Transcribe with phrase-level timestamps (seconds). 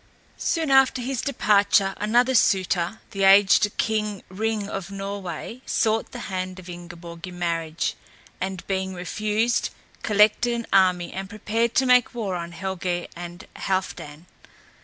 [0.39, 6.57] Soon after his departure another suitor, the aged King Ring of Norway sought the hand
[6.57, 7.93] of Ingeborg in marriage,
[8.41, 9.69] and being refused,
[10.01, 14.25] collected an army and prepared to make war on Helgé and Halfdan.